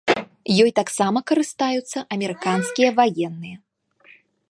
Ёй 0.63 0.71
таксама 0.79 1.17
карыстаюцца 1.31 1.97
амерыканскія 2.17 2.89
ваенныя. 3.01 3.57